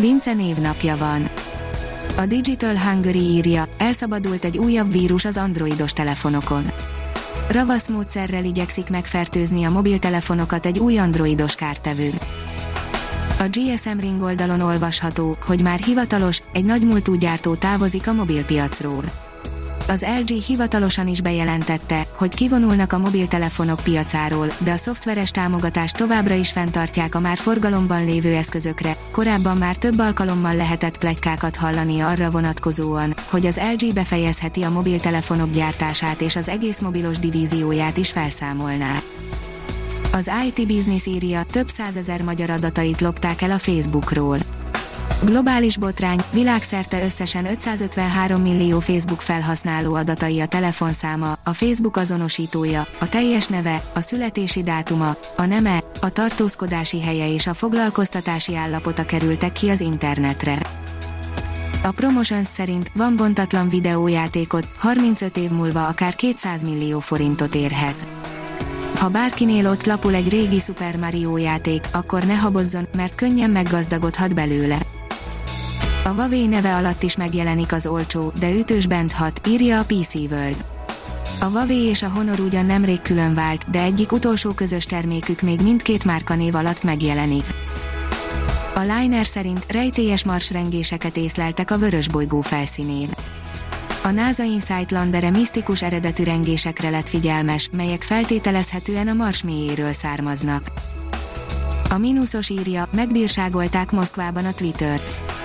Vince 0.00 0.32
névnapja 0.32 0.96
van. 0.96 1.30
A 2.16 2.26
Digital 2.26 2.78
Hungary 2.78 3.18
írja, 3.18 3.68
elszabadult 3.78 4.44
egy 4.44 4.58
újabb 4.58 4.92
vírus 4.92 5.24
az 5.24 5.36
androidos 5.36 5.92
telefonokon. 5.92 6.64
Ravasz 7.48 7.88
módszerrel 7.88 8.44
igyekszik 8.44 8.90
megfertőzni 8.90 9.64
a 9.64 9.70
mobiltelefonokat 9.70 10.66
egy 10.66 10.78
új 10.78 10.98
androidos 10.98 11.54
kártevő. 11.54 12.10
A 13.38 13.48
GSM 13.50 13.98
Ring 13.98 14.22
oldalon 14.22 14.60
olvasható, 14.60 15.36
hogy 15.46 15.62
már 15.62 15.78
hivatalos, 15.78 16.42
egy 16.52 16.64
nagy 16.64 16.84
múltú 16.86 17.16
távozik 17.58 18.08
a 18.08 18.12
mobilpiacról 18.12 19.04
az 19.90 20.04
LG 20.20 20.42
hivatalosan 20.42 21.08
is 21.08 21.20
bejelentette, 21.20 22.06
hogy 22.16 22.34
kivonulnak 22.34 22.92
a 22.92 22.98
mobiltelefonok 22.98 23.80
piacáról, 23.80 24.52
de 24.58 24.70
a 24.70 24.76
szoftveres 24.76 25.30
támogatást 25.30 25.96
továbbra 25.96 26.34
is 26.34 26.50
fenntartják 26.50 27.14
a 27.14 27.20
már 27.20 27.36
forgalomban 27.36 28.04
lévő 28.04 28.34
eszközökre. 28.34 28.96
Korábban 29.10 29.56
már 29.56 29.76
több 29.76 29.98
alkalommal 29.98 30.54
lehetett 30.54 30.98
plegykákat 30.98 31.56
hallani 31.56 32.00
arra 32.00 32.30
vonatkozóan, 32.30 33.14
hogy 33.30 33.46
az 33.46 33.60
LG 33.78 33.94
befejezheti 33.94 34.62
a 34.62 34.70
mobiltelefonok 34.70 35.50
gyártását 35.50 36.20
és 36.20 36.36
az 36.36 36.48
egész 36.48 36.80
mobilos 36.80 37.18
divízióját 37.18 37.96
is 37.96 38.10
felszámolná. 38.10 39.02
Az 40.12 40.30
IT 40.46 40.66
Business 40.66 41.06
írja, 41.06 41.42
több 41.42 41.68
százezer 41.68 42.22
magyar 42.22 42.50
adatait 42.50 43.00
lopták 43.00 43.42
el 43.42 43.50
a 43.50 43.58
Facebookról. 43.58 44.38
Globális 45.24 45.76
botrány, 45.76 46.20
világszerte 46.32 47.04
összesen 47.04 47.46
553 47.46 48.42
millió 48.42 48.80
Facebook 48.80 49.20
felhasználó 49.20 49.94
adatai 49.94 50.40
a 50.40 50.46
telefonszáma, 50.46 51.38
a 51.44 51.52
Facebook 51.52 51.96
azonosítója, 51.96 52.86
a 53.00 53.08
teljes 53.08 53.46
neve, 53.46 53.82
a 53.94 54.00
születési 54.00 54.62
dátuma, 54.62 55.16
a 55.36 55.44
neme, 55.44 55.78
a 56.00 56.10
tartózkodási 56.10 57.02
helye 57.02 57.32
és 57.32 57.46
a 57.46 57.54
foglalkoztatási 57.54 58.56
állapota 58.56 59.04
kerültek 59.04 59.52
ki 59.52 59.68
az 59.68 59.80
internetre. 59.80 60.58
A 61.82 61.90
Promotions 61.90 62.46
szerint 62.46 62.90
van 62.94 63.16
bontatlan 63.16 63.68
videójátékot, 63.68 64.68
35 64.78 65.36
év 65.36 65.50
múlva 65.50 65.86
akár 65.86 66.14
200 66.14 66.62
millió 66.62 66.98
forintot 66.98 67.54
érhet. 67.54 68.08
Ha 68.98 69.08
bárkinél 69.08 69.66
ott 69.66 69.86
lapul 69.86 70.14
egy 70.14 70.28
régi 70.28 70.58
Super 70.58 70.96
Mario 70.96 71.36
játék, 71.36 71.84
akkor 71.92 72.24
ne 72.24 72.36
habozzon, 72.36 72.88
mert 72.96 73.14
könnyen 73.14 73.50
meggazdagodhat 73.50 74.34
belőle. 74.34 74.78
A 76.10 76.12
Huawei 76.12 76.46
neve 76.46 76.74
alatt 76.74 77.02
is 77.02 77.16
megjelenik 77.16 77.72
az 77.72 77.86
olcsó, 77.86 78.32
de 78.38 78.52
ütős 78.52 78.86
bent 78.86 79.12
hat, 79.12 79.40
írja 79.48 79.78
a 79.78 79.84
PC 79.84 80.14
World. 80.14 80.64
A 81.40 81.44
Huawei 81.44 81.82
és 81.82 82.02
a 82.02 82.08
Honor 82.08 82.40
ugyan 82.40 82.66
nemrég 82.66 83.02
külön 83.02 83.34
vált, 83.34 83.70
de 83.70 83.82
egyik 83.82 84.12
utolsó 84.12 84.50
közös 84.50 84.84
termékük 84.84 85.40
még 85.40 85.60
mindkét 85.60 86.04
márka 86.04 86.34
név 86.34 86.54
alatt 86.54 86.82
megjelenik. 86.82 87.44
A 88.74 88.80
Liner 88.80 89.26
szerint 89.26 89.72
rejtélyes 89.72 90.24
marsrengéseket 90.24 91.16
észleltek 91.16 91.70
a 91.70 91.78
vörös 91.78 92.08
bolygó 92.08 92.40
felszínén. 92.40 93.08
A 94.02 94.10
NASA 94.10 94.42
Insight 94.42 94.90
landere 94.90 95.30
misztikus 95.30 95.82
eredetű 95.82 96.24
rengésekre 96.24 96.90
lett 96.90 97.08
figyelmes, 97.08 97.68
melyek 97.72 98.02
feltételezhetően 98.02 99.08
a 99.08 99.12
Mars 99.12 99.42
mélyéről 99.42 99.92
származnak. 99.92 100.62
A 101.90 101.98
mínuszos 101.98 102.48
írja, 102.48 102.88
megbírságolták 102.92 103.90
Moszkvában 103.90 104.44
a 104.44 104.52
Twittert 104.52 105.38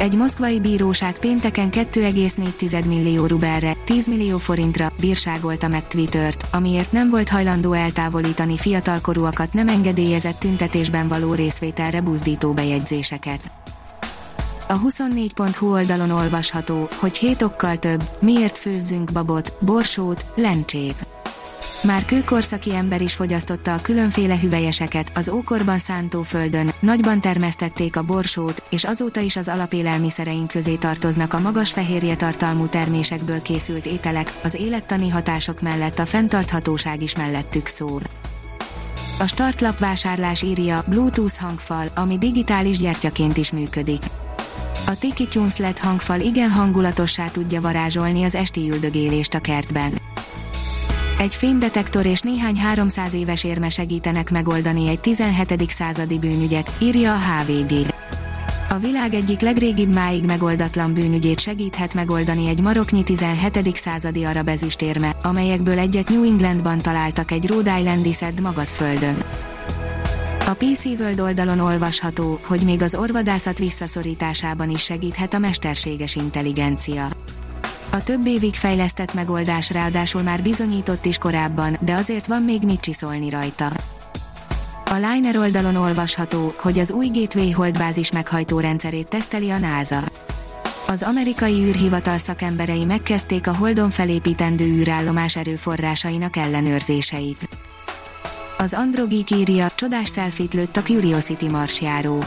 egy 0.00 0.16
moszkvai 0.16 0.60
bíróság 0.60 1.18
pénteken 1.18 1.70
2,4 1.70 2.86
millió 2.86 3.26
rubelre, 3.26 3.72
10 3.84 4.06
millió 4.06 4.38
forintra 4.38 4.92
bírságolta 5.00 5.68
meg 5.68 5.86
Twittert, 5.86 6.46
amiért 6.52 6.92
nem 6.92 7.10
volt 7.10 7.28
hajlandó 7.28 7.72
eltávolítani 7.72 8.56
fiatalkorúakat 8.56 9.52
nem 9.52 9.68
engedélyezett 9.68 10.38
tüntetésben 10.38 11.08
való 11.08 11.34
részvételre 11.34 12.00
buzdító 12.00 12.52
bejegyzéseket. 12.52 13.40
A 14.68 14.80
24.hu 14.80 15.72
oldalon 15.72 16.10
olvasható, 16.10 16.88
hogy 16.96 17.16
hét 17.16 17.42
okkal 17.42 17.76
több, 17.76 18.02
miért 18.20 18.58
főzzünk 18.58 19.12
babot, 19.12 19.52
borsót, 19.60 20.24
lencsét. 20.34 21.06
Már 21.82 22.04
kőkorszaki 22.04 22.74
ember 22.74 23.00
is 23.00 23.14
fogyasztotta 23.14 23.74
a 23.74 23.80
különféle 23.80 24.38
hüvelyeseket, 24.38 25.10
az 25.14 25.28
ókorban 25.28 25.78
szántóföldön, 25.78 26.74
nagyban 26.80 27.20
termesztették 27.20 27.96
a 27.96 28.02
borsót, 28.02 28.62
és 28.70 28.84
azóta 28.84 29.20
is 29.20 29.36
az 29.36 29.48
alapélelmiszereink 29.48 30.48
közé 30.48 30.74
tartoznak 30.74 31.32
a 31.32 31.40
magas 31.40 31.72
fehérje 31.72 32.16
tartalmú 32.16 32.66
termésekből 32.66 33.42
készült 33.42 33.86
ételek, 33.86 34.32
az 34.42 34.54
élettani 34.54 35.08
hatások 35.08 35.60
mellett 35.60 35.98
a 35.98 36.06
fenntarthatóság 36.06 37.02
is 37.02 37.16
mellettük 37.16 37.66
szól. 37.66 38.00
A 39.18 39.26
startlap 39.26 39.78
vásárlás 39.78 40.42
írja 40.42 40.84
Bluetooth 40.86 41.40
hangfal, 41.40 41.86
ami 41.94 42.18
digitális 42.18 42.78
gyertyaként 42.78 43.36
is 43.36 43.50
működik. 43.50 44.02
A 44.86 44.98
Tiki 44.98 45.26
Tunes 45.26 45.56
LED 45.56 45.78
hangfal 45.78 46.20
igen 46.20 46.50
hangulatossá 46.50 47.28
tudja 47.28 47.60
varázsolni 47.60 48.24
az 48.24 48.34
esti 48.34 48.70
üldögélést 48.70 49.34
a 49.34 49.40
kertben 49.40 50.09
egy 51.20 51.34
fémdetektor 51.34 52.06
és 52.06 52.20
néhány 52.20 52.56
300 52.56 53.14
éves 53.14 53.44
érme 53.44 53.68
segítenek 53.68 54.30
megoldani 54.30 54.88
egy 54.88 55.00
17. 55.00 55.70
századi 55.70 56.18
bűnügyet, 56.18 56.72
írja 56.82 57.14
a 57.14 57.18
HVG. 57.18 57.72
A 58.68 58.78
világ 58.78 59.14
egyik 59.14 59.40
legrégibb 59.40 59.94
máig 59.94 60.24
megoldatlan 60.24 60.94
bűnügyét 60.94 61.40
segíthet 61.40 61.94
megoldani 61.94 62.48
egy 62.48 62.60
maroknyi 62.60 63.02
17. 63.02 63.76
századi 63.76 64.24
arab 64.24 64.48
ezüstérme, 64.48 65.16
amelyekből 65.22 65.78
egyet 65.78 66.08
New 66.08 66.24
Englandban 66.24 66.78
találtak 66.78 67.30
egy 67.30 67.46
Rhode 67.46 67.78
Islandi 67.78 68.12
szedd 68.12 68.64
földön. 68.64 69.16
A 70.46 70.52
PC 70.52 70.84
World 70.84 71.20
oldalon 71.20 71.58
olvasható, 71.58 72.40
hogy 72.46 72.60
még 72.64 72.82
az 72.82 72.94
orvadászat 72.94 73.58
visszaszorításában 73.58 74.70
is 74.70 74.82
segíthet 74.82 75.34
a 75.34 75.38
mesterséges 75.38 76.16
intelligencia. 76.16 77.08
A 77.92 78.02
több 78.02 78.26
évig 78.26 78.54
fejlesztett 78.54 79.14
megoldás 79.14 79.70
ráadásul 79.70 80.22
már 80.22 80.42
bizonyított 80.42 81.04
is 81.04 81.18
korábban, 81.18 81.76
de 81.80 81.94
azért 81.94 82.26
van 82.26 82.42
még 82.42 82.62
mit 82.62 82.80
csiszolni 82.80 83.30
rajta. 83.30 83.66
A 84.84 84.94
Liner 84.94 85.36
oldalon 85.36 85.76
olvasható, 85.76 86.54
hogy 86.58 86.78
az 86.78 86.90
új 86.90 87.08
Gateway 87.12 87.50
holdbázis 87.50 88.12
meghajtó 88.12 88.60
rendszerét 88.60 89.08
teszteli 89.08 89.50
a 89.50 89.58
NASA. 89.58 90.00
Az 90.86 91.02
amerikai 91.02 91.62
űrhivatal 91.64 92.18
szakemberei 92.18 92.84
megkezdték 92.84 93.46
a 93.46 93.54
Holdon 93.54 93.90
felépítendő 93.90 94.64
űrállomás 94.64 95.36
erőforrásainak 95.36 96.36
ellenőrzéseit. 96.36 97.48
Az 98.58 98.74
Androgik 98.74 99.30
írja, 99.30 99.70
csodás 99.74 100.08
szelfit 100.08 100.54
lőtt 100.54 100.76
a 100.76 100.82
Curiosity 100.82 101.48
marsjáró. 101.48 102.24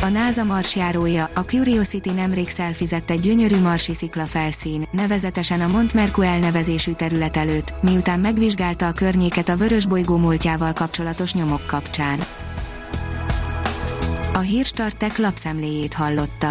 A 0.00 0.08
NASA 0.08 0.44
marsjárója, 0.44 1.30
a 1.34 1.40
Curiosity 1.40 2.10
nemrég 2.14 2.48
szelfizett 2.48 3.10
egy 3.10 3.20
gyönyörű 3.20 3.60
marsi 3.60 3.94
szikla 3.94 4.24
felszín, 4.24 4.88
nevezetesen 4.92 5.60
a 5.60 5.66
Mont 5.66 5.94
Mercu 5.94 6.22
elnevezésű 6.22 6.92
terület 6.92 7.36
előtt, 7.36 7.74
miután 7.82 8.20
megvizsgálta 8.20 8.86
a 8.86 8.92
környéket 8.92 9.48
a 9.48 9.56
vörös 9.56 9.86
bolygó 9.86 10.16
múltjával 10.16 10.72
kapcsolatos 10.72 11.34
nyomok 11.34 11.66
kapcsán. 11.66 12.18
A 14.32 14.38
hírstartek 14.38 15.18
lapszemléjét 15.18 15.94
hallotta. 15.94 16.50